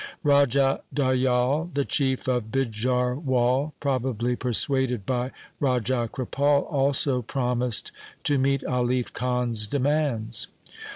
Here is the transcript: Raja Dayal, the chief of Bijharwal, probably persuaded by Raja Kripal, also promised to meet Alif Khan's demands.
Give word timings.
Raja 0.23 0.81
Dayal, 0.91 1.71
the 1.75 1.85
chief 1.85 2.27
of 2.27 2.51
Bijharwal, 2.51 3.73
probably 3.79 4.35
persuaded 4.35 5.05
by 5.05 5.29
Raja 5.59 6.09
Kripal, 6.11 6.63
also 6.73 7.21
promised 7.21 7.91
to 8.23 8.39
meet 8.39 8.63
Alif 8.63 9.13
Khan's 9.13 9.67
demands. 9.67 10.47